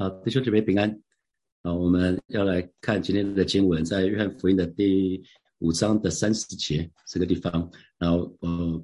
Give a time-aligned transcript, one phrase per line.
[0.00, 0.88] 好，弟兄姊妹平安。
[1.62, 5.20] 啊，我们要来看今天的经文，在约翰福音的第
[5.58, 7.68] 五章的三十节这个地方。
[7.98, 8.80] 然后，呃，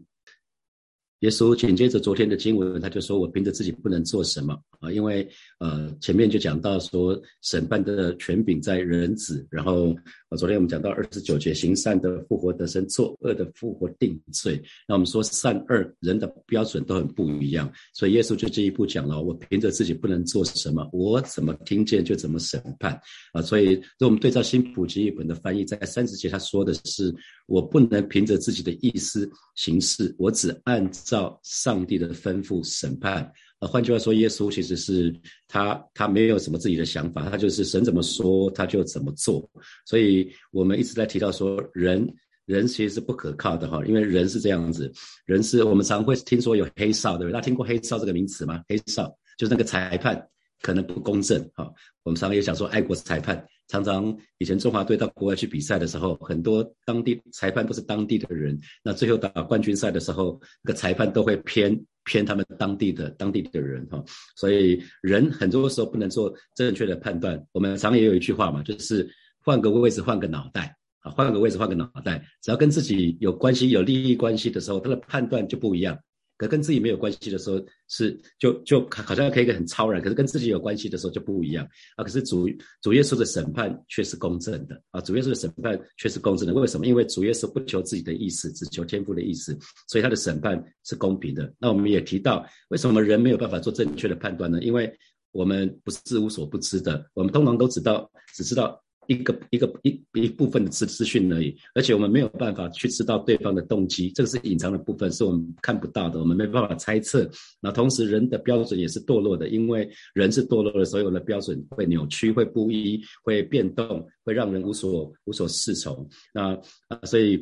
[1.21, 5.31] 耶稣紧接着昨天的经文，他就说：“我凭着自己不能做什么。”啊，因为
[5.61, 9.95] 呃前面就讲到说审判的权柄在人子，然后
[10.37, 14.61] 昨天我们讲到二十九节行善的复活得生，作恶的复活定罪。
[14.89, 22.98] 那我们说善恶人的标准都很不一样，所以耶稣就这一步讲了：我凭着自己不能做什么，我怎么听见就怎么审判
[23.33, 23.41] 啊。
[23.43, 27.15] 所以，如果我们对照新普及译本的翻译，在三十节他说的是：
[27.46, 33.30] 我不能凭着自己的意思行事，我只按照上帝的吩咐审判。
[33.66, 35.14] 换句话说，耶稣其实是
[35.48, 39.48] 他，他没有什么自己的想法，他就是神怎么说他就怎么做。
[39.87, 42.06] 所以我们一直在提到说，人
[42.46, 44.92] 人其实是不可靠的哈，因为人是这样子，
[45.27, 47.32] 人是我们常会听说有黑哨，对不对？
[47.32, 48.62] 大家听过黑哨这个名词吗？
[48.68, 50.28] 黑哨就是那个裁判
[50.60, 51.70] 可能不公正哈。
[52.02, 53.46] 我们常常也讲说，爱国裁判。
[53.66, 58.60] 常常以前中华队到国外去比赛的时候，很多当地裁判都是当地的人。
[58.82, 61.74] 那最后打冠军赛的时候，那个裁判都会偏
[62.05, 64.03] 偏他们当地的当地的人哈。
[64.37, 67.43] 所以人很多时候不能做正确的判断。
[67.53, 69.09] 我们常也有一句话嘛，就是
[69.41, 75.99] 换个位置换个脑袋啊，换个位置换个脑袋，只要跟自己有关系、有利益关系的时候，他的判断就不一样。
[76.37, 81.65] 可跟自己没有关系的时候，是就就好像可以很超然；可是跟自己有关系的时候就不一样
[81.97, 82.03] 啊。
[82.03, 82.49] 可是主
[82.82, 85.00] 主耶稣的审判却是公正的啊！
[85.00, 86.53] 主耶稣的审判却是公正的。
[86.53, 86.87] 为什么？
[86.87, 89.56] 因为主耶稣不求自己的意思，只求天父的意思，
[89.88, 91.53] 所以他的审判是公平的。
[91.59, 94.60] 那我们也提到，为什么人没有办法做正确的判断呢？
[94.62, 94.93] 因为
[95.31, 98.84] 我们不是无所不知的，我们通常都知道，只知道。
[99.06, 107.28] 一个一个一一部分的资资讯而已，而且我们没有办法去知道对方的动机，这个是隐藏的部分，是我们看不到的，我们没办法猜测。
[107.61, 116.09] 那同时，人的标准也是堕落的，因为人是堕落的，所有的标准会扭曲、会不一、会变动，会让人无所无所适从。
[116.33, 116.55] 那
[116.89, 117.37] 啊，所以，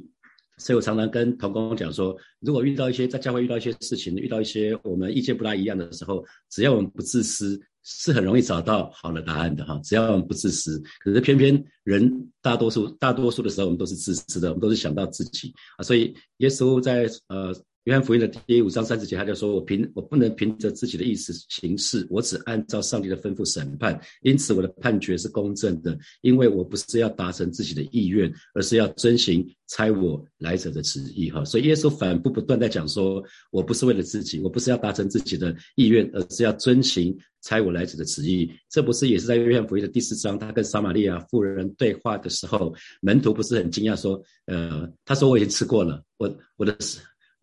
[0.59, 7.61] 所以我常常跟童工讲说，如果遇到一些在教会遇到一些事情，遇到一些我们意见不大一样的时候，只要我们不自私。
[7.85, 10.83] 是很容易找到好的答案的哈，只要我们不自私。
[11.01, 15.83] 可是偏偏人大多数大多数的时候，我们都是自私的，我们都是想到自己啊。
[15.83, 17.55] 所以耶稣在呃。
[17.85, 24.01] 约翰福音的第五章三十节，他就说：“我凭我不能凭着自己的意思行事，我只按照上帝的吩咐审判。
[24.21, 46.79] 因此，我的判决是公正的，因为我不是要达成自己的意愿，而是要遵循差我来者的旨意。”哈，所以耶稣反复不断在讲说：“我不是为了自己，我不是要达成自己的意愿，而是要遵循差我来者的旨意。”这不是也是在约翰福音的第四章，他跟撒玛利亚妇人对话的时候，门徒不是很惊讶说：“呃，他说我已经吃过了，我我的。”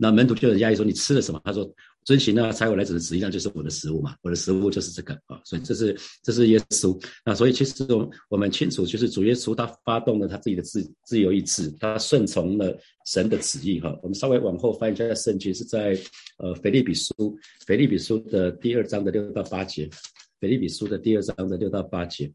[0.02, 1.70] 那门徒就很压抑说：“你吃了什么？”他说
[2.06, 4.16] ：“遵循那财我来者的旨意，那就是我的食物嘛。
[4.22, 5.42] 我的食物就是这个啊。
[5.44, 6.98] 所以这是这是耶稣。
[7.26, 12.74] 那所以其实我我们清楚，就是主耶稣他发动了他自己的自自由意志，他顺从了
[13.08, 13.94] 神的旨意哈。
[14.02, 16.00] 我们稍微往后翻一下圣经，是在
[16.38, 17.38] 呃腓利比书
[17.68, 19.90] 腓利比书的第二章的六到八节。
[20.40, 22.32] 腓利比书的第二章的六到八节，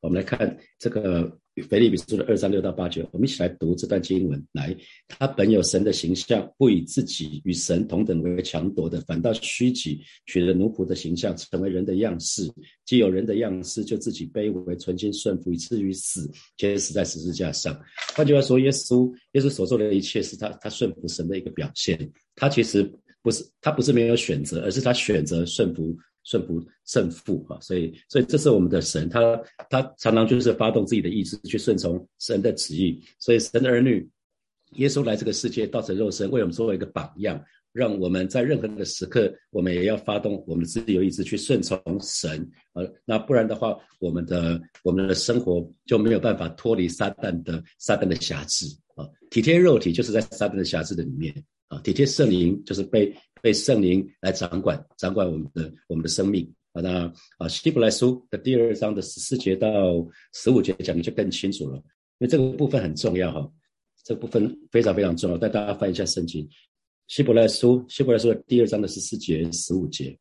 [0.00, 1.36] 我们来看这个。
[1.62, 4.42] 腓立比书的二章六到八节，我们一起来读这段经文。
[4.52, 4.76] 来，
[5.06, 12.50] 他本有神的形象，不以自己与神同等为强夺的，反倒虚己，取了奴仆的形象，成为人的样式。
[12.84, 17.78] 既有人的样式，就自己卑微，存心顺服，以至于死，且死在十字架上。
[18.14, 22.10] 换句话说，耶稣，耶稣所做的一切，是他他顺服神的一个表现。
[22.34, 22.82] 他其实
[23.22, 25.96] 不是，他不是没有选择，而是他选择顺服。
[26.28, 29.40] 顺服胜负啊，所以，所以这是我们的神，他
[29.70, 33.02] 他常常就是发动自己的意志去顺从神的旨意。
[33.18, 34.06] 所以，神的儿女，
[34.72, 42.46] 耶稣来这个世界，道成肉身，为我们作为一个榜样，让我们在任何的时刻，我们也要发动我们的自由意志去顺从神。
[42.74, 49.08] 呃，那不然的话，我们的我们的生活就没有办法脱离撒旦的撒旦的辖制啊。
[49.30, 51.34] 体贴肉体就是在撒旦的辖制的里面
[51.68, 53.16] 啊，体贴圣灵就是被。
[53.42, 56.80] 被圣灵来掌管，掌管我们的我们的生命啊。
[56.80, 59.68] 那啊，希伯来书的第二章的十四节到
[60.34, 61.82] 十五节讲的就更清楚了，因
[62.20, 63.50] 为这个部分很重要哈，
[64.04, 65.38] 这部分非常非常重要。
[65.38, 66.48] 带大家翻一下圣经，
[67.06, 70.16] 希伯来书，希伯来书的第二章的十四节、十五节，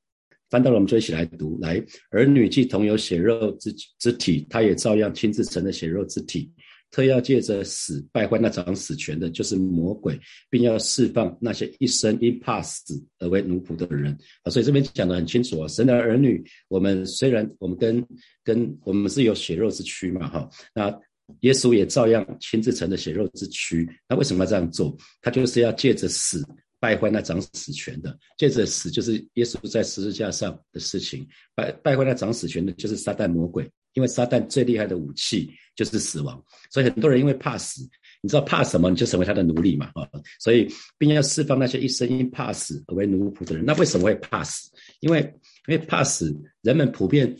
[0.49, 1.57] 翻到了我们就一起来读。
[1.59, 6.51] 来，儿女既同有血肉之之体，他也照样亲自成了血肉之体。
[6.89, 10.19] 特要借着死败坏那掌死权的，就是魔鬼，
[10.49, 14.49] 并要释放那些一生因怕死而为奴仆的人啊！
[14.49, 18.05] 所以这边讲的很清楚啊，神的儿女，我们虽然我们跟
[18.43, 20.99] 跟我们是有血肉之躯嘛，哈，那
[21.41, 23.87] 耶稣也照样亲自成了血肉之躯。
[24.07, 24.95] 那为什么要这样做？
[25.21, 26.41] 他就是要借着死
[26.79, 36.39] 败坏那掌死权的，借着死就是耶稣在十字架上的事情，败败坏那掌死权的，就是撒旦魔鬼，因为撒旦最厉害的武器就是死亡，
[36.69, 37.81] 所以很多人因为怕死，
[38.21, 40.07] 你知道怕什么，你就成为他的奴隶嘛啊，
[40.39, 43.65] 所以并要释放那些一生因怕死而为奴仆的人。
[43.65, 44.69] 那为什么会怕死？
[44.99, 45.19] 因为
[45.67, 47.35] 因为怕死，人们普遍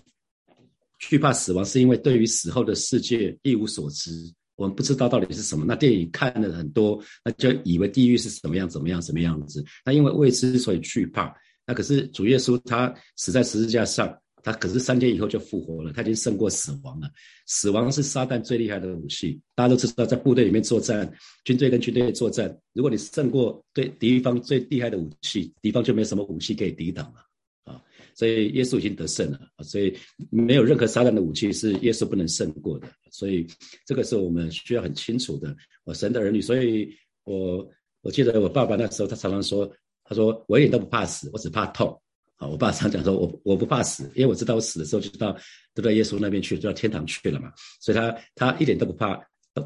[0.97, 4.11] 惧怕死亡，是因为对于死后的世界一无所知。
[4.55, 9.63] 我们不知道到底是什么，那电影看了很多，那就以为地狱是什么样，怎么样，什么样子。
[9.85, 11.31] 那因为未知，所以惧怕。
[11.67, 14.11] 那可是主耶稣他死在十字架上，
[14.43, 17.09] 他可是三天以后就复活了，他已经胜过死亡了。
[17.45, 21.11] 死亡是撒旦最厉害的武器，大家都知道，在部队里面作战，
[21.43, 27.25] 军队跟军队作战，如果你胜过对敌方最厉害的武器，敌方就没什么武器可以抵挡了
[27.63, 27.81] 啊。
[28.15, 29.39] 所以耶稣已经得胜了！
[29.63, 29.95] 所以
[30.29, 32.87] 没有任何撒旦的武器是耶稣不能胜过的。
[33.11, 33.45] 所以
[33.85, 35.55] 这个是我们需要很清楚的。
[35.83, 36.89] 我神的儿女，所以
[37.25, 37.67] 我
[38.01, 39.69] 我记得我爸爸那时候他常常说，
[40.03, 41.99] 他说我一点都不怕死，我只怕痛。
[42.37, 45.37] 啊，我爸常讲说，我我不怕死，因为我知道我死的时候就到
[45.75, 47.51] 都到耶稣那边去，就到天堂去了嘛。
[47.81, 49.19] 所以他他一点都不怕，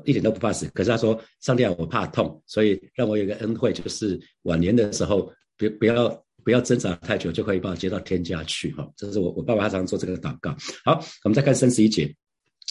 [0.05, 0.65] 一点都不怕死。
[0.73, 6.25] 可是他说，上帝啊，我怕痛，所以让我有个恩惠，就是晚年的时候，不不要。
[6.43, 8.91] 不要挣扎太久，就可以把我接到天家去哈。
[8.97, 10.49] 这是我我爸爸他常做这个祷告。
[10.83, 12.11] 好，我们再看三十一节，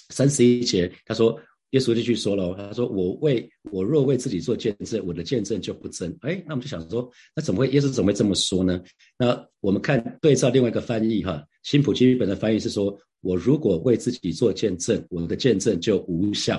[0.08, 6.16] 三十一节他说，耶稣就去说了，他说我为我若为自己做见证，我的见证就不真。
[6.22, 8.82] 哎，那我们就想说，那怎么会耶稣怎么会这么说呢？
[9.18, 16.58] 那我们看对照另外一个翻译哈，新普基本的翻译是说，我如果为自己做见证，我的见证就无效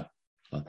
[0.50, 0.64] 啊。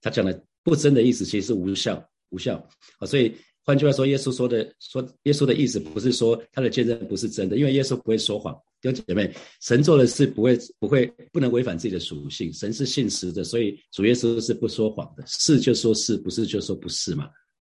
[0.00, 2.56] 他讲的不真的意思其实是无效无效
[2.98, 3.34] 啊，所以。
[3.64, 8.58] 换句话说，耶稣说的说，耶稣的意思不是说他的见证不是真的，因为耶稣不会说谎。
[8.80, 17.24] 弟兄姐妹，神做的事不会不会不能违反自己的属性，神是信实的，所以主耶稣是不说谎的，是就说是不是就说不是嘛？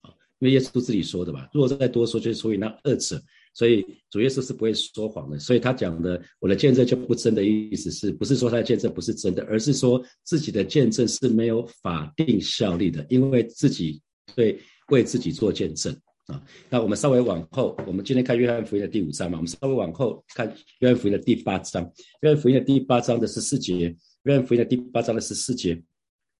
[0.01, 1.47] 啊，因为耶稣自己说的嘛。
[1.53, 3.21] 如果再多说，就属于那二者，
[3.53, 5.39] 所以主耶稣是不会说谎的。
[5.39, 14.01] 所以他讲的我的见证就不真的意思是不是说他的见证不是真的，而是说自己的见证是没有法定效力的，因为自己
[14.35, 14.59] 对。
[14.89, 15.95] 为自己做见证
[16.29, 16.41] 啊！
[16.69, 20.47] 那我们稍微往后，我们今天看约翰福音的第五章嘛，我们稍微往后看
[20.79, 21.83] 约翰福音的第八章。
[22.21, 25.81] 约翰福音的第八章的十四节，约翰福音的第八章的十四节，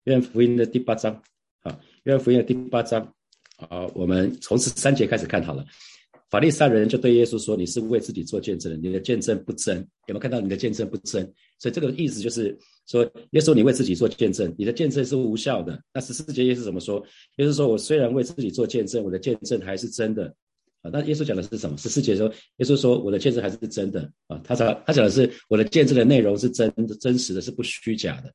[0.05, 1.13] 约翰福音的第八章
[1.63, 3.01] 啊，约翰福音的第八章
[3.57, 5.65] 啊，我们从十三节开始看好了。
[6.29, 9.77] 法利赛人就对耶稣说：“你是为自己做见证的，你的见证不真。
[10.05, 11.23] 有没有看到你的见证不真？
[11.57, 12.55] 所以这个意思就是
[12.87, 15.81] 说，耶稣你为自己做见证，你的见证是无效的。
[15.91, 17.03] 那十四节耶稣怎么说？
[17.37, 20.31] 耶稣说：我虽然为自己做见证，我的见证还是真的。
[20.81, 21.75] 啊，那耶稣讲的是什么？
[21.77, 22.27] 十四节说，
[22.57, 24.01] 耶稣说我的见证还是真的。
[24.27, 28.31] 啊，他讲他讲的是我的见证的内容是真的真实的，是不虚假的。”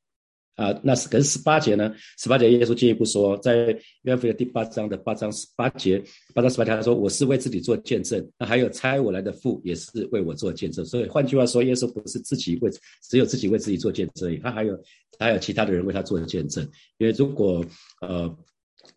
[0.56, 1.93] 啊，那是可是十八节呢？
[2.17, 3.67] 十八节耶稣进一步说，在
[4.03, 6.01] 约翰福音第八章的八章十八节，
[6.33, 12.71] 八章十八节他说：“我是为自己做见证，那还有差我来的父也是为我做见证。”所以换句话说，耶稣不是自己为
[13.03, 14.79] 只有自己为自己做见证，他还有
[15.19, 16.62] 还有其他的人为他做见证。
[16.99, 17.65] 因为如果
[18.01, 18.33] 呃，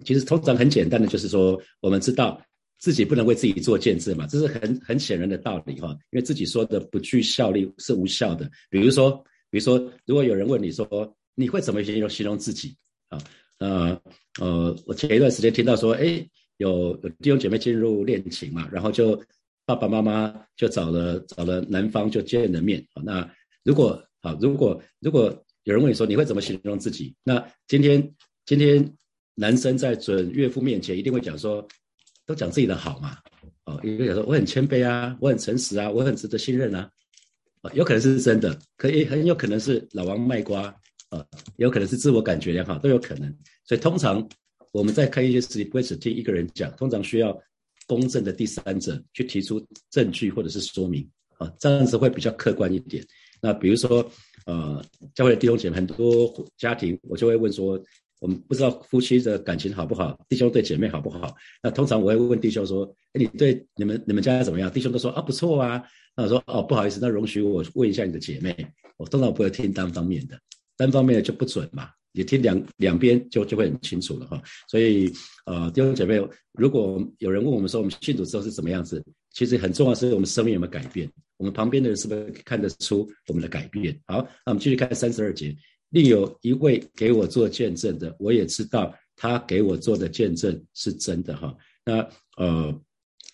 [0.05, 2.39] 其实通常很简单的就是说，我们知道
[2.77, 5.89] 自己不能为自己做见证嘛，这是很很显然的道理哈。
[6.11, 8.47] 因为自己说的不具效力是无效的。
[8.69, 9.11] 比如说，
[9.49, 10.87] 比如说，如果有人问你说。
[11.39, 12.75] 你会怎么形容形容自己
[13.09, 13.19] 啊？
[13.59, 14.01] 呃
[14.39, 19.23] 呃，我前一段时间听到说，哎，有有弟兄姐妹进入恋情嘛，然后就
[19.65, 23.03] 爸爸妈妈就找了找了男方就见了面啊。
[23.05, 23.31] 那
[23.63, 27.15] 如果啊，如果如果有人问你说你会怎么形容自己？
[27.23, 28.11] 那今天
[28.43, 28.91] 今天
[29.35, 31.67] 男生在准岳父面前一定会讲说，
[32.25, 33.15] 都讲自己的好嘛，
[33.65, 36.89] 哦，一个讲说我很谦卑啊，我很诚实啊，我很值得信任啊，
[37.61, 40.75] 啊，有可能是真的，可以很有可能是老王卖瓜。
[41.09, 43.33] 啊，有可能是自我感觉良好，都有可能。
[43.65, 44.27] 所以通常
[44.71, 47.37] 我们在看一些事情，不会只听一个人讲，通常需要
[47.85, 53.05] 公正的第三者去提出证据或者是说明啊，这样子会比较客观一点。
[53.41, 54.05] 那比如说，
[54.45, 54.83] 呃，
[55.15, 57.81] 教会的弟兄姐妹，很多家庭，我就会问说，
[58.19, 61.33] 我们不知道夫妻的感情好不好，弟兄对姐妹好不好？
[61.61, 62.83] 那通常我会问弟兄说，
[63.13, 64.69] 哎，你对你们你们家怎么样？
[64.71, 65.81] 弟兄都说啊不错啊。
[66.15, 68.55] 那我说哦不好意思，那容许我问一下你的姐妹。
[68.97, 70.35] 我通常不会听单方面的。
[70.77, 74.41] 单方面的就不准嘛，你听两两边就就会很清楚了哈。
[74.69, 75.11] 所以
[75.45, 76.15] 呃，弟兄姐妹，
[76.53, 79.03] 如果有人问我们说我们信主之后是怎么样子，
[79.33, 83.99] 其实很重要是我们生命有没有改变，我们旁边的人是不是看得出我们的改变？
[84.05, 85.55] 好，那我们继续看三十二节，
[85.89, 91.55] 另有一位给我做见证的，我也知道他给我做的见证是真的哈。
[91.85, 92.07] 那
[92.37, 92.81] 呃，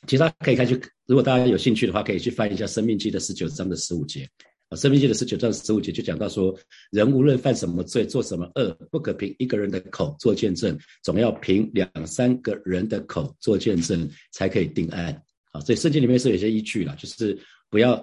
[0.07, 4.29] 其实大家可以看去，如果大家有兴趣的话，可以去翻一下《生命记》的十九章的十五节。
[4.75, 6.55] 生命记的十九章十五节就讲到说，
[6.91, 15.13] 人无论犯什么罪，做什么恶，不可凭一个人的口做见证，总要凭两三个人的口做见证，才可以定案。
[15.51, 17.37] 啊，所以圣经里面是有些依据了，就是
[17.69, 17.95] 不要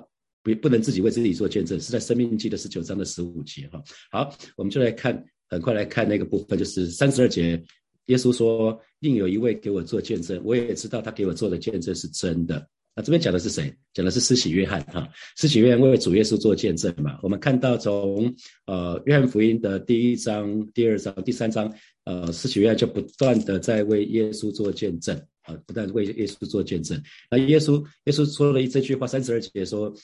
[0.43, 3.83] 不不能自己为自己做见证，是在生命记的十九章的十五节哈。
[4.11, 7.63] 好，我们就来看，很快来看那个部分，就是三十二节，
[8.07, 12.69] 耶稣说，另有一位给我做见证，我也知道他给我做的见证是真的。
[13.03, 13.73] 这边讲的是谁？
[13.93, 15.09] 讲的是施洗约翰哈。
[15.37, 17.19] 施洗约翰为主耶稣做见证嘛。
[17.23, 18.35] 我们看到从
[18.67, 21.73] 呃约翰福音的第一章、第二章、第三章，
[22.05, 27.03] 呃施洗约翰就不断的在为耶稣做见证啊，不断为耶稣做见证。
[27.31, 29.95] 那耶稣耶稣说了一这句话，三十二节说。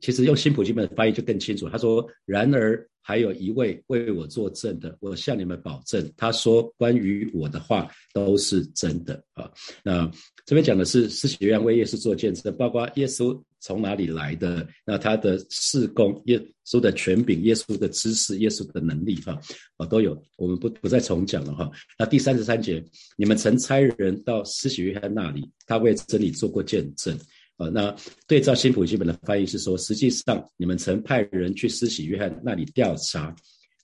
[0.00, 1.68] 其实用新普基本的翻译就更清楚。
[1.68, 9.48] 他说：“然而还有一位为我作证的，我向你们保证，他说关于我的话都是真的啊。”
[9.84, 10.10] 那
[10.44, 19.40] 这边讲的是施洗约翰为耶稣做见证，包括耶稣从哪里来的，那他的事工、耶稣的权柄、耶稣的知识、耶稣的能力，哈
[19.76, 20.20] 啊都有。
[20.36, 21.70] 我们不不再重讲了哈。
[21.96, 22.84] 那第三十三节，
[23.16, 27.16] 你们曾差人到施洗约翰那里，他为真理做过见证。
[27.56, 27.94] 啊，那
[28.26, 33.34] 对照新普基本的翻译是说，实际上你们曾派人去施洗约翰那里调查，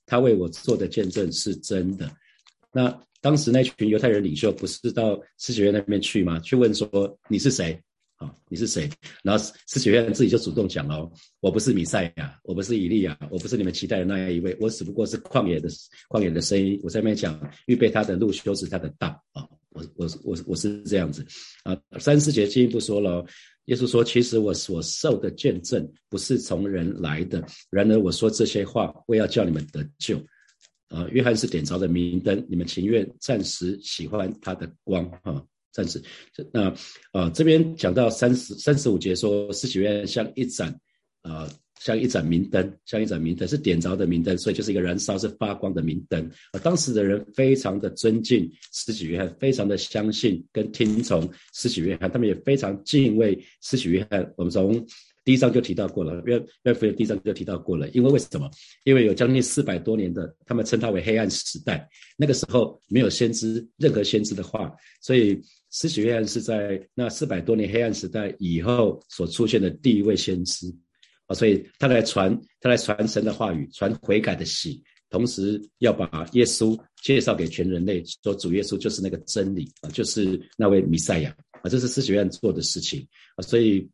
[0.04, 2.10] 他为我做的见证是真的。
[2.70, 6.38] 那当时那群犹太人领袖不是到施洗约翰那边去吗？
[6.40, 7.80] 去问说你是谁？
[8.16, 8.90] 啊，你是谁？
[9.22, 11.10] 然后施洗约翰自己就主动讲哦，
[11.40, 15.68] 我不是米赛亚，我不是以利亚，我不是你们期待的那样一位，我只不过是旷野的
[16.10, 16.78] 旷野的声音。
[16.82, 19.48] 我在那边讲预备他的路，修直他的道啊。
[19.70, 21.26] 我我我我是这样子
[21.64, 21.74] 啊。
[21.98, 23.24] 三四节进一步说了。
[23.66, 30.18] 耶稣说：“其实我所受的见证不是从人来的，然而我说这些话，为要叫你们得救。
[30.88, 36.02] 啊，约翰是点着的明灯，你们情愿暂时喜欢他的光，啊，暂时。
[36.52, 36.74] 那
[37.12, 40.78] 啊，这边讲到三十三十五节说，施洗约翰像一盏
[41.22, 41.48] 啊。”
[41.84, 46.30] 像一盏明灯，像一盏明灯是点着的明灯，所以就是一个燃烧、是发光的明灯。
[46.52, 54.32] 而当时的人非常的尊敬施洗约翰，非常的相信跟听从施洗约翰，他们也非常敬畏施洗约翰。
[54.36, 54.86] 我们从
[55.24, 57.88] 第一章就提到过了，约约福音第一章就提到过了。
[57.90, 58.48] 因为为什么？
[58.84, 61.88] 因为有将近四百多年的，他们称它为黑暗时代。
[62.16, 70.72] 那个时候没有先知，任何先知的话，所以施洗约翰是在那四百多年黑暗时代以后所出现的第一位先知。
[71.34, 83.42] 所以他来传，他来传神的话语，传悔改的喜，同时要把耶稣介绍给全人类，说主耶稣就是那个真理啊，就是那位弥赛亚啊，这是施洗约翰做的事情啊。
[83.42, 83.88] 所以，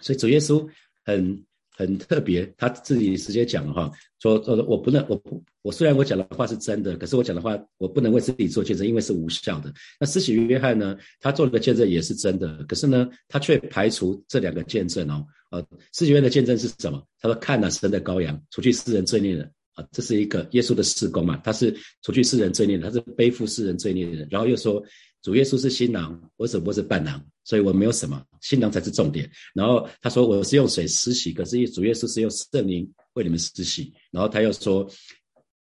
[0.00, 0.66] 所以主耶稣
[1.04, 1.44] 很
[1.80, 9.72] 很特别，他自己直接讲了哈，说说我不能，我不，我虽然我讲的话是真的，可是我讲的话我不能为自己做见证，因为是无效的。
[9.98, 15.24] 那施洗约翰呢，他做的见证也是真的，可是呢，他却排除这两个见证哦。
[15.50, 17.02] 呃，世学院的见证是什么？
[17.18, 21.40] 他说：“看了神的羔羊，除去世人罪孽的啊，这是一个耶稣的事工嘛？
[21.42, 24.28] 他是除去世人罪孽的，他是背负世人罪孽的人。
[24.30, 24.82] 然后又说，
[25.22, 29.30] 主耶稣是新郎，我只不过是伴郎，所以我没有什么，新郎才是重点。
[29.54, 33.92] 然后他说，我是用水施洗，可是主耶稣是用圣灵为你们施洗。
[34.10, 34.90] 然后他又说，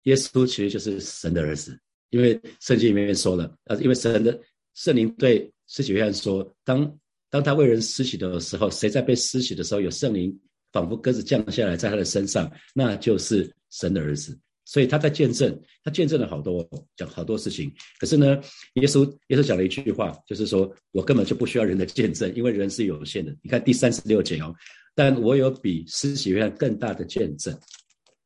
[0.04, 1.80] 耶稣其实就是神的儿子，
[2.10, 4.40] 因为圣经里面说了，呃，因为神的
[4.76, 6.92] 圣灵对施洗约翰说，当。”
[7.32, 10.36] 当他为人施洗的时候，谁在被施洗的时候有圣灵，
[10.72, 14.36] 仿佛鸽子降下来在他的身上，那就是神的儿子。
[14.70, 17.72] 所以他在见证，他见证了好多，讲好多事情。
[18.00, 18.40] 可是呢，
[18.76, 23.36] 耶稣耶稣讲了一句话，就是说我根本就不需要人的见证，因为人是有限的。
[23.42, 24.54] 你看第三十六节哦，
[24.94, 27.58] 但我有比施洗约翰更大的见证。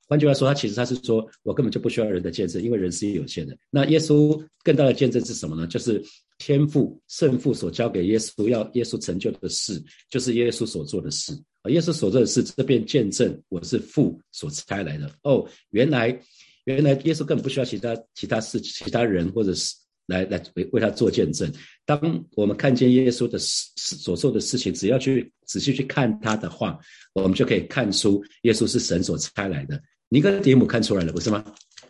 [0.05, 3.57] 换句话说，他其实他是说我根本就不需要人的见证，因为人是有限的。
[3.69, 5.65] 那耶稣更大的见证是什么呢？
[5.65, 6.03] 就是
[6.39, 11.33] 天父圣父所交给耶稣要耶稣成就的事，就是耶稣所做的事。
[11.69, 15.09] 耶稣所做的事，这边见证我是父所差来的。
[15.23, 16.19] 哦，原来
[16.65, 19.73] 原来耶稣根本不需要其他其他事、其他人或者是
[20.07, 21.51] 来来为为他做见证。
[21.85, 26.77] 当我们看见耶稣的事所做的事情，只要去仔细去看他的话，
[27.13, 29.81] 我们就可以看出耶稣是神所差来的。
[30.09, 31.43] 尼哥底母看出来了，不是吗？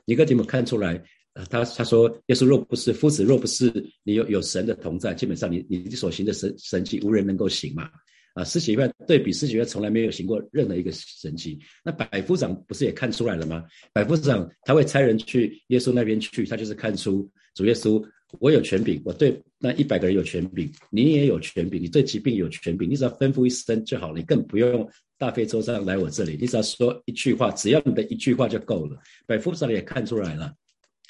[0.05, 1.03] 尼哥底母看出来，
[1.49, 3.71] 他他说，耶稣若不是夫子，若不是
[4.03, 7.89] 你有有神的同在，基本上你你所行的神神迹，无人能够行嘛。
[8.33, 11.59] 啊，施洗约对比施洗约从来没有行过任何一个神迹。
[11.83, 13.63] 那百夫长不是也看出来了吗？
[13.93, 18.03] 百夫长他会差人去耶稣那边去，他就是看出主耶稣，
[18.39, 24.89] 我有权柄，我对那一百个人有权柄，你也有权柄，你对疾病有权柄，你只要吩咐一声就好了，你更不用。
[25.19, 28.99] 大费周章来我这里，你只要说一句话，只要你的一句话就够了。
[29.25, 30.53] 百夫长也看出来了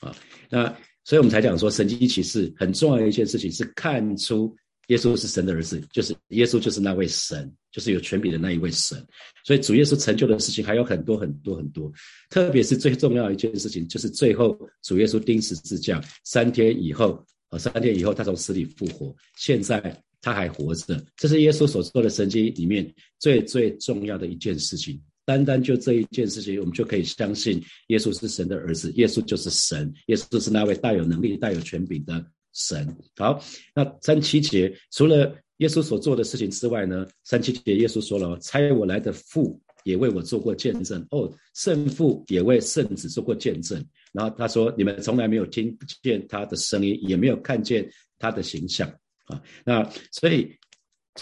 [0.02, 0.16] 啊，
[0.52, 0.66] 那
[1.04, 4.56] 所以我们才讲说，神迹启示很重要的一件事情是看出
[4.88, 8.98] 耶稣是神的儿子，就是耶稣就是那位神，就是有权柄的那一位神。
[9.46, 11.92] 所以主耶稣成就的事情还有很多很多很多，
[12.30, 25.02] 特别是最重要的一件事情，就是最后主耶稣钉十字架三天以后，呃，三天以后他从死里复活，现在他还活着，这是耶稣所做的神迹里面最最重要的一件事情。
[25.26, 32.96] 单单就这一件事情，我们就可以相信耶稣是神的儿子，耶稣就是神，耶稣是那位大有能力、大有权柄的神。
[33.18, 33.44] 好，
[33.76, 37.06] 那三七节除了耶稣所做的事情之外呢？
[37.24, 43.84] 三七节耶稣说了：“差我来的父也为我做过见证，哦，圣父也为圣子做过见证。”
[44.14, 48.88] 然后他说：“你们从来没有听见他的声音，也没有看见他的形象
[49.26, 50.52] 啊。”那所以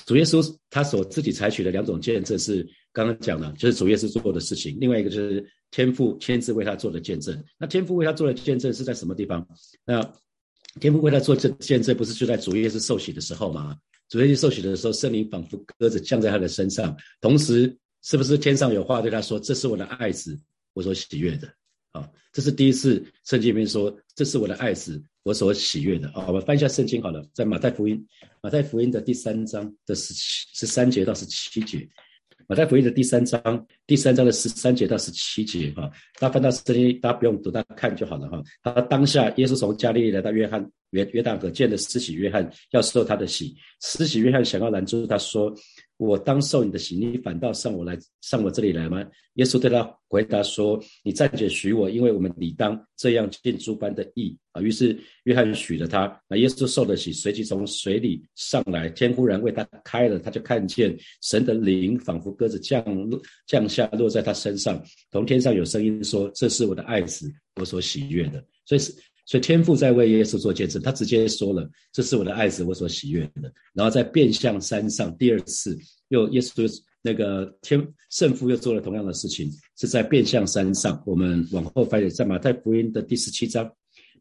[0.05, 2.67] 主耶稣他所自己采取的两种见证是。
[2.93, 4.77] 刚刚讲了，就是主耶稣做的事情。
[4.77, 7.41] 另外一个就是天父亲自为他做的见证。
[7.57, 9.47] 那天父为他做的见证是在什么地方？
[9.85, 10.01] 那
[10.79, 13.77] 天父为他做这见证，不是就在主耶稣受洗的时候吗？
[14.07, 20.39] 主耶稣受洗的时候，圣灵仿佛鸽子降在他的身上，同时是不是天上有话对他说：“这是我的爱子，
[20.73, 21.47] 我所喜悦的。”
[21.91, 28.05] 啊，这是第一次圣经里面说：“这是我的爱子，我所喜悦的。”啊，我们翻一下圣经好了，在马太福音，
[28.41, 31.87] 马太福音的第三章的十七十三节到十七节。
[32.51, 35.89] 马太福音的第三章，第三章的十三节到十七节，哈，
[36.19, 38.43] 大家翻到圣经，大家不用读，大家看就好了，哈。
[38.61, 43.55] 他当下，耶稣从加利利来到约翰约约旦河，见了施洗约翰，要受他的洗。
[43.79, 45.49] 施洗约翰想要拦住他，说。
[46.07, 49.05] 我当受你的洗，你反倒上我来上我这里来吗？
[49.35, 68.91] 耶稣对他回答说：“你暂且许我，因为我们理当这样敬诸般的义啊。”于是约翰许了他，那耶稣受了洗，随即从水里上来，天忽然为他开了，他就看见神的灵仿佛鸽子降落降下，落在他身上，从天上有声音说：“这是我的爱子，我所喜悦的。”所以是。
[69.25, 75.77] 所以天父在为耶稣做见证，他直接说了：“这是我的爱子，我所喜悦的。”然后在变相山上第二次，
[76.09, 76.67] 又耶稣
[77.01, 81.01] 那个天圣父又做了同样的事情，是在变相山上。
[81.05, 83.71] 我们往后翻，在马太福音的第十七章，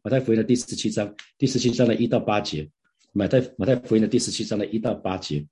[0.03, 2.69] 马太福音的第十七章，第十七章的一到八节，
[3.11, 5.45] 马太马太福音的第十七章的一到八节，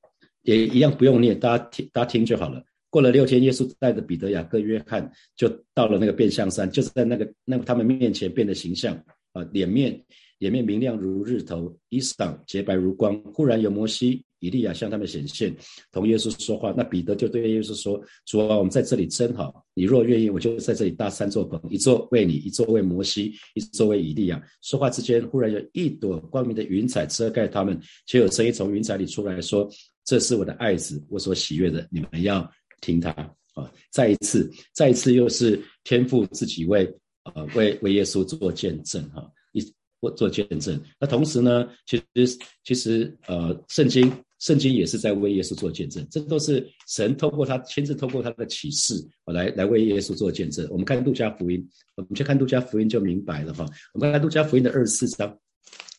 [0.44, 2.64] 也一样不用念，大家听大家听就好了。
[2.90, 8.98] 过了六天，耶稣带着彼得、雅各、约翰，就到了那个变相山，就是在那个那个他们面前变的形象。
[9.46, 10.04] 脸面
[10.40, 13.22] 脸面明亮如日头，衣裳洁白如光。
[13.34, 15.54] 忽然有摩西、以利亚向他们显现，
[15.92, 16.74] 同耶稣说话。
[16.76, 19.66] 那彼得就对耶稣说：“主啊，我们在这里真好。
[19.74, 29.70] 你若愿意，我就在这里搭三座棚，一座为你，一座为摩西，一座为以利亚。”说话之间，忽然有一朵光明的云彩遮盖他们，且有声音从云彩里出来说
[30.06, 32.50] ：“这是我的爱子，我所喜悦的，你们要
[32.80, 33.12] 听他。”
[33.56, 36.90] 啊，再一次，再一次，又是天父自己为。
[37.36, 39.62] 呃，为为耶稣做见证哈，一
[40.00, 40.82] 做做见证。
[41.00, 46.06] 那同时呢，其实其实呃，圣经圣经也是在为耶稣做见证。
[46.10, 50.68] 这都是神透过他亲自透过他的启示，来来为耶稣做见证。
[50.72, 53.66] 我们看路加福音，我们去看路加福音就明白了哈。
[53.94, 55.38] 我们看路加福音的二十四章，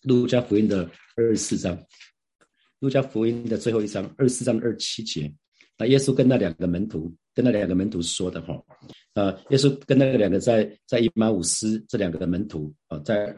[0.02, 1.78] 路加福音的二十四章，
[2.78, 5.32] 路加福音的最后一章二十四章二十七节。
[5.76, 8.60] 那耶稣跟那两个门徒，跟那两个门徒说的哈，
[9.14, 13.34] 呃，耶稣跟那个两个在在伊玛五斯这两个的门徒啊，在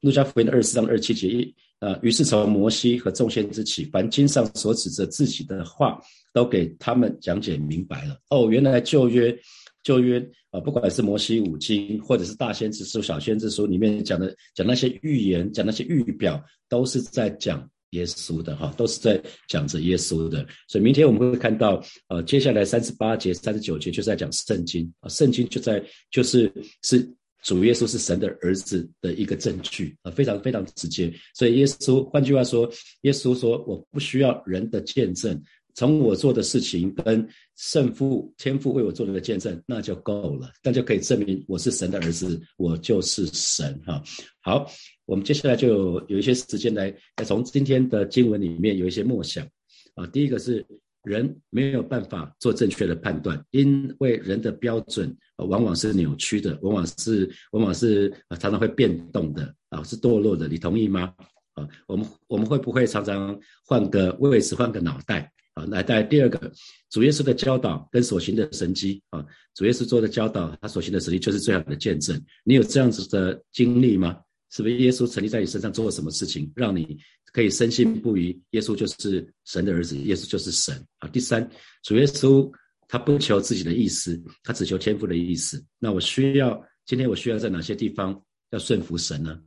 [0.00, 6.00] 路加福音的二十四章二七节一啊，于是从摩西和众先知起，凡经上所指着自己的话，
[6.32, 8.18] 都给他们讲解明白了。
[8.30, 9.36] 哦，原来旧约
[9.82, 10.18] 旧约
[10.50, 17.68] 啊，不管是摩西五经，或者是大先知书、小先知书里面讲的讲那些预言，讲那些预表，都是在讲。
[17.90, 27.08] 耶稣的哈，都是在讲着耶稣的，所以明天我们会看到，呃，接下来三十八节、三十九节就是在讲圣经啊，圣经就在就是是
[27.42, 31.12] 主耶稣是神的儿子的一个证据啊，非常非常直接。
[31.34, 32.70] 所以耶稣换句话说，
[33.02, 35.40] 耶稣说我不需要人的见证。
[35.78, 44.02] 从我做的事情跟圣父、天父为我做的见证，那就够了，那就可以证明我是神的儿子，我就是神哈。
[44.40, 44.68] 好，
[45.06, 49.46] 我们接下来就有一些时间来来从今天的经文里面有一些默想
[49.94, 50.04] 啊。
[50.08, 50.66] 第一个是
[51.04, 60.48] 人没有办法做正确的判断，因为人的标准往往是扭曲的，往往是往往是常常会变动的啊，是堕落的。
[60.48, 61.14] 你同意吗？
[61.54, 65.32] 啊，我们我们会不会常常换个位置，换个脑袋？
[65.66, 66.52] 来带第二个
[66.90, 72.20] 主耶稣的教导跟所行的神迹啊，主耶稣做的教导，他所行的神迹就是最好的见证。
[72.44, 74.18] 你有这样子的经历吗？
[74.50, 76.96] 是不是耶稣成立在你身上做了什么事情，让你
[77.32, 78.40] 可以深信不疑？
[78.52, 81.08] 耶稣就是神的儿子，耶稣就是神啊。
[81.08, 81.46] 第三，
[81.82, 82.50] 主耶稣
[82.88, 85.62] 他不求自己的意思，他只求天父的意思。
[85.78, 88.18] 那我需要今天我需要在哪些地方
[88.50, 89.38] 要顺服神呢？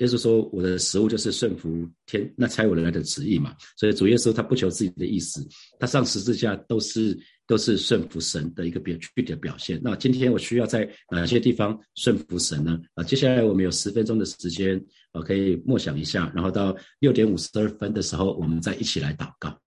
[0.00, 5.46] 耶稣说：“我的食物就是顺服天那差我来的旨意嘛。”所以主耶稣他不求自己的意思，
[5.78, 9.80] 他上十字架都是都是顺服神的一个表具体的表现。
[9.82, 12.78] 那今天我需要在哪些地方顺服神呢？
[12.94, 19.58] 啊，接下来我们有十分钟的时间，啊，可以默想一下，然后到六点五十二分的时候，我们再一起来祷告。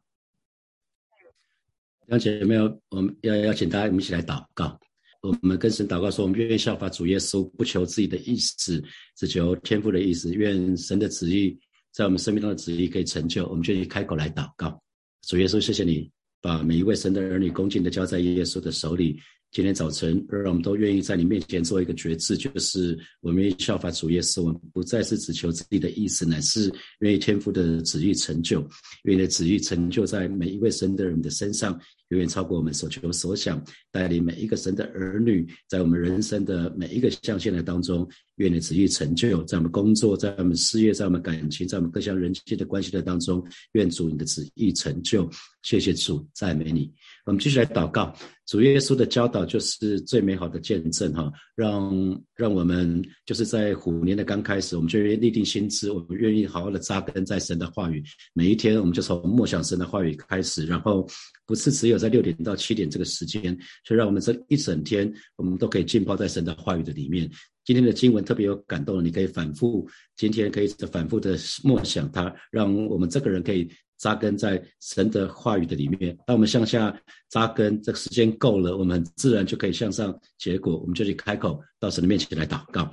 [2.08, 2.82] 邀请有没有？
[2.90, 4.80] 我们要邀请大家，我们一起来祷告。
[5.26, 8.84] 我们跟神祷告说，我们愿意效法主耶稣，不求自己的意思，
[9.18, 10.34] 只求天父的意思。
[10.34, 11.58] 愿神的旨意
[11.92, 13.48] 在我们生命中的旨意可以成就。
[13.48, 14.80] 我们就以开口来祷告。
[15.28, 16.08] 主耶稣，谢谢你
[16.42, 19.18] 把每一位神的儿女恭敬的交在耶稣的手里。
[19.52, 28.68] 今天早晨，让我们都愿意在你面前做一个决志，就是我们愿意效法主耶稣，我们不再是只求自己的意思，乃是愿意天父的旨意成就，
[29.04, 31.80] 愿意旨意成就在每一位神的人的身上。
[32.10, 45.30] 远远超过我们所求所想，带领每一个神的儿女，在我们人生的每一个象限的当中，愿你旨意成就，在我们工作，在我们事业，在我们感情，在我们各项人际的关系的当中，愿主你的旨意成就。
[45.64, 46.94] 谢谢主，赞美你。
[47.26, 48.16] 我们继续来祷告，
[48.46, 61.08] 主耶稣的教导就是最美好的见证哈，让让我们就是在虎年的刚开始，我们就立定心志，我们愿意好好的扎根在神的话语，每一天我们就从默想神的话语开始，然后
[61.48, 67.30] 不是只有在六点到七点这个时间，就让我们这一整天我们都可以浸泡在神的话语的里面。
[67.64, 73.70] 今天的经文特别有感动，你可以反复，今天可以反复的默想它，让我们这个人可以。
[73.98, 76.94] 扎根在神的话语的里面，当我们向下
[77.30, 80.78] 扎根，这个时间够了，我们自然就可以向上结果。
[80.78, 82.92] 我们就去开口到神的面前来祷告，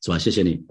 [0.00, 0.16] 是吧？
[0.16, 0.64] 谢谢你，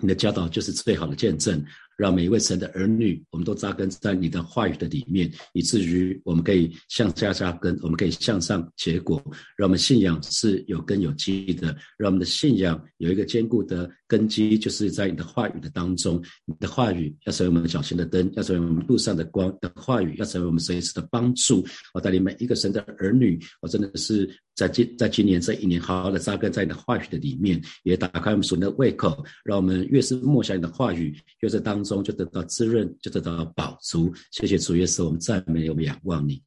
[0.00, 1.62] 你的教导就是最好的见证。
[1.96, 9.22] 让每一位神的儿女，我们都扎根在你的话语的里面，以至于我们可以向下扎根，我们可以向上结果。
[9.56, 16.22] 让我们信仰是有根有基的，让我们的信仰有一个坚固的根基，就是在你的话语的当中。
[16.44, 19.46] 你的话语要成为我们脚前的灯，要成为我们路上的光。
[19.60, 21.64] 的话语要成为我们随时的帮助。
[21.94, 31.85] 我带领每一个神的儿女，我真的是在今在今年这一年，好好的扎根在你的话语的里面，也打开我们属灵的胃口，让我们越是默想你的话语，越是当。
[31.86, 34.12] 中就得到滋润，就得到饱足。
[34.32, 36.42] 谢谢主耶稣，我们赞美，我们仰望你。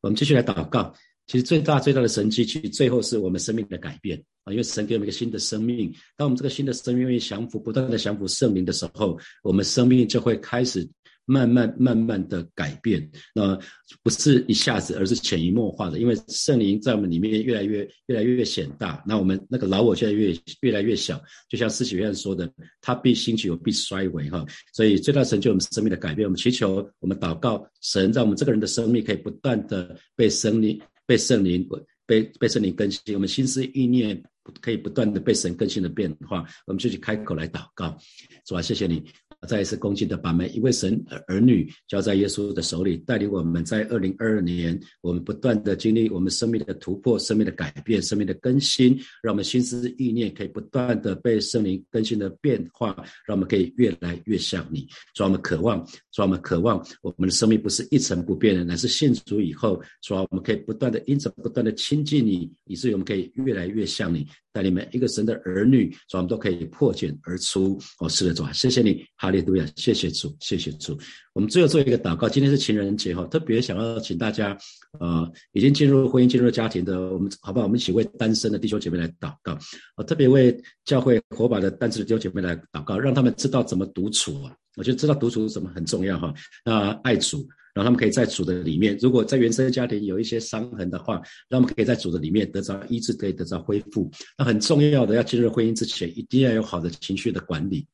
[0.00, 0.94] 我们继续来祷告。
[1.26, 4.52] 其实最大最大的神迹，其实最后是我们生命的改变啊！
[4.52, 10.86] 因为神给我们一个新的生命，当我们这个新的生命愿意降服，不断的降服圣灵的时候，我们生命就会开始。
[11.26, 13.58] 慢慢慢慢的改变，那
[14.02, 15.98] 不是一下子，而是潜移默化的。
[15.98, 21.20] 因为圣灵在我们里面越来越越来越显大，那我们那个老我现在越越来越小。
[21.48, 24.44] 就像施洗约翰说的，他必兴起，有必衰微哈。
[24.72, 31.66] 所以最大成就我们生命的改变，我们祈求，我们祷告，神让我们这个人的生命可以不断的被圣灵被圣灵
[32.06, 34.22] 被被圣灵更新，我们心思意念
[34.60, 36.44] 可以不断的被神更新的变化。
[36.66, 37.96] 我们就去开口来祷告，
[38.44, 39.02] 主啊，谢谢你。
[39.44, 52.94] 再一次恭敬的把每一位神儿女交在耶稣的手里，带领我们在二零二二年，我们不断的经历我们生命的突破、生命的改变、生命的更新，让我们心思意念可以不断的被圣灵更新的变化，
[53.26, 54.88] 让我们可以越来越像你。
[55.14, 55.78] 让我们渴望，
[56.16, 64.26] 让我们渴望我们的生命不是一成不变的，乃是信主以后，说我们可以不断的因着不断的亲近你，以至于我们可以越来越像你。
[64.54, 67.76] 带领每一个神的儿女，主我们都可以破茧而出。
[67.98, 70.96] 哦，是的，主啊，谢谢你，哈利路亚，谢谢主，谢谢主。
[71.32, 74.56] 我们最后做一个祷告，今天是情人节哈，特别想要请大家，
[75.00, 77.66] 呃，已经进入婚姻、进入家庭的，我们好不好？
[77.66, 79.58] 我们一起为单身的弟兄姐妹来祷告，
[79.96, 84.54] 我特别为教会火把的单身的弟兄姐妹来祷告，让他们知道怎么独处啊。
[84.76, 86.32] 我觉得知道独处是什么很重要哈。
[86.64, 87.44] 那爱主。
[87.74, 91.16] 然后他们可以在主的里面，如果在原生家庭有一些伤痕的话，
[91.48, 94.08] 让他们可以在主的里面得到医治，可以得到恢复。
[94.38, 97.86] 那很重要的，要进入婚姻之前，一定要有好的情绪的管理。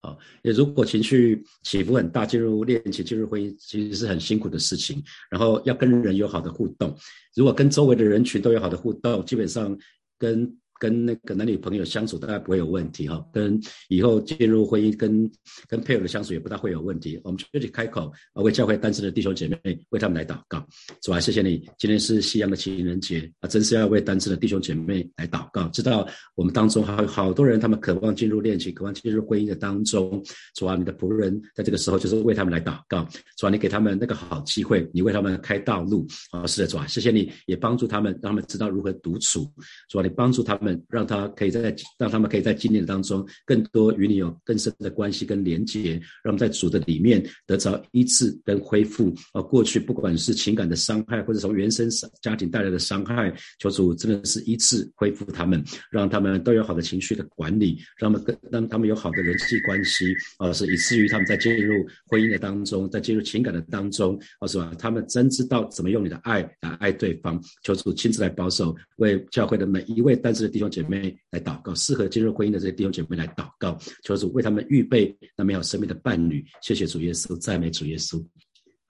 [0.00, 5.02] 啊，也如果情绪起伏很大，进入恋情、进入婚姻，其实是很辛苦的事情。
[5.30, 6.96] 然后要跟人有好的互动，
[7.34, 9.78] 如果跟周围的人群都有好的互动，基本上
[10.18, 10.52] 跟。
[10.78, 15.30] 跟那个男女朋友相处大概不会有问题哈，跟以后进入婚姻跟
[15.68, 17.20] 跟配偶的相处也不大会有问题。
[17.24, 20.64] 我们就去开口啊，为教会单身的弟兄姐妹为他们来祷告。
[21.02, 25.66] 主啊，谢谢你，今天是西洋的情人节啊，真是要为单身的弟兄姐妹来祷告。
[25.68, 30.22] 知道我们当中还有好多人，他们渴望进入恋情，渴望进入婚姻的当中。
[30.54, 33.04] 主啊，你的仆人在这个时候就是为他们来祷告。
[33.36, 36.46] 主啊，你给他们那个好机会，你为他们开道路啊。
[36.46, 39.50] 是的，主啊，谢谢你也帮助他们，让他们知道如何独处。
[39.88, 40.67] 主啊，你帮助他们。
[40.88, 49.14] 让他可以在让他们可以在今年当中更多与你有更深的关系跟连结，让我们在主的里面得着医治跟恢复。
[49.32, 51.88] 啊，过去不管是情感的伤害，或者从原生
[52.22, 60.06] 家庭带来的伤害，求主真的是医治恢复他们，让他们都有好的情绪的管理，让他们跟让他们有好的人际关系
[60.38, 61.74] 啊，是以至于他们在进入
[62.06, 64.72] 婚姻的当中，在进入情感的当中啊，是吧？
[64.78, 67.40] 他们真知道怎么用你的爱来爱对方。
[67.62, 76.44] 求主亲自来保守，为教会的每一位单身的弟兄姐妹来祷告，适合进入婚姻的这些弟兄姐妹来祷告，求主为他们预备那美好生命的伴侣。
[76.60, 78.20] 谢谢主耶稣，赞美主耶稣。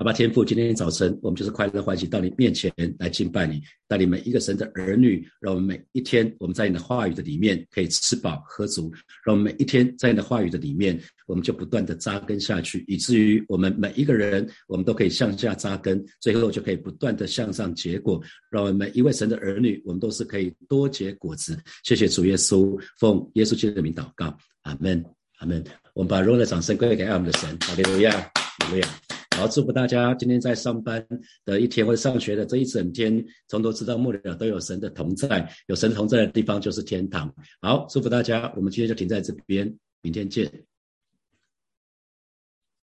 [0.01, 8.93] 好吧，天父，今天早晨我们就是快乐欢喜到你面前来敬拜你，带领每一个神的儿女，让我们每一天我们在你的话语的里面可以吃饱喝足，
[9.25, 21.59] 让我们每一天在你的话语的里面，我们就不断的扎根下去，以至于我们每一个人我们都可以向下扎根，最后就可以不断的向上结果，让我们每一位神的儿女，我们都是可以多结果子。
[21.83, 24.27] 谢谢主耶稣，奉耶稣基督的名祷告，
[24.63, 25.05] 阿门，
[25.39, 25.65] 阿门。
[25.93, 28.89] 我们把荣耀的掌声归给爱我们的神，哈利路亚，哈利路亚。
[29.39, 31.07] 好，祝福大家今天在上班
[31.45, 35.49] 的一天，或者上学的这一整天，从头直到末了都有神的同在。
[35.69, 37.33] 有神同在的地方就是天堂。
[37.61, 39.73] 好，祝福大家，我们今天就停在这边，
[40.03, 40.51] 明天见。